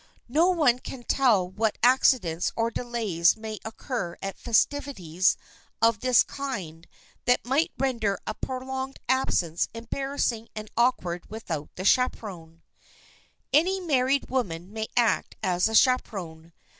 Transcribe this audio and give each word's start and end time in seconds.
No 0.29 0.49
one 0.49 0.79
can 0.79 1.03
tell 1.03 1.47
what 1.47 1.77
accidents 1.83 2.51
or 2.55 2.71
delays 2.71 3.37
may 3.37 3.59
occur 3.63 4.17
at 4.19 4.35
festivities 4.39 5.37
of 5.79 5.99
this 5.99 6.23
kind 6.23 6.87
that 7.25 7.45
might 7.45 7.71
render 7.77 8.17
a 8.25 8.33
prolonged 8.33 8.97
absence 9.07 9.69
embarrassing 9.75 10.49
and 10.55 10.71
awkward 10.75 11.29
without 11.29 11.69
the 11.75 11.85
chaperon. 11.85 12.63
[Sidenote: 12.63 12.63
THE 12.71 12.81
CHAPERON'S 12.81 13.51
DUTIES] 13.51 13.73
Any 13.77 13.79
married 13.85 14.29
woman 14.31 14.73
may 14.73 14.87
act 14.97 15.35
as 15.43 15.69
chaperon. 15.79 16.51